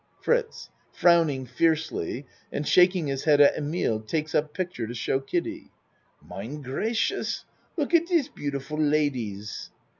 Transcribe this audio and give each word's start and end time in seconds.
FRITZ 0.21 0.71
(Frowning 0.91 1.45
fiercely 1.45 2.25
and 2.51 2.67
shaking 2.67 3.05
his 3.05 3.25
head 3.25 3.39
at 3.39 3.55
Emile, 3.55 3.99
takes 3.99 4.33
up 4.33 4.51
picture 4.51 4.87
to 4.87 4.95
show 4.95 5.19
Kiddie.) 5.19 5.69
Mine 6.27 6.63
gracious! 6.63 7.45
Look 7.77 7.93
at 7.93 8.07
dis 8.07 8.27
beautiful 8.27 8.79
ladies. 8.79 9.69